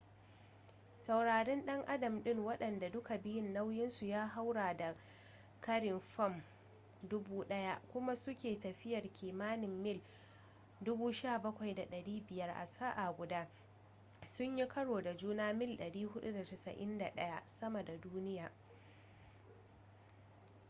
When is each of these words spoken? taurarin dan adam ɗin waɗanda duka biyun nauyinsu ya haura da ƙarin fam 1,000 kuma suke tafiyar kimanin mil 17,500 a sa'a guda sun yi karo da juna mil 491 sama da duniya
taurarin 1.05 1.65
dan 1.65 1.83
adam 1.85 2.23
ɗin 2.23 2.39
waɗanda 2.45 2.89
duka 2.89 3.17
biyun 3.17 3.53
nauyinsu 3.53 4.05
ya 4.05 4.27
haura 4.27 4.77
da 4.77 4.95
ƙarin 5.61 5.99
fam 5.99 6.43
1,000 7.09 7.81
kuma 7.93 8.15
suke 8.15 8.59
tafiyar 8.59 9.13
kimanin 9.13 9.81
mil 9.83 10.01
17,500 10.83 12.53
a 12.55 12.65
sa'a 12.65 13.11
guda 13.17 13.47
sun 14.25 14.57
yi 14.57 14.67
karo 14.67 15.01
da 15.01 15.13
juna 15.17 15.53
mil 15.53 15.77
491 15.89 17.43
sama 17.45 17.83
da 17.83 17.97
duniya 17.97 18.51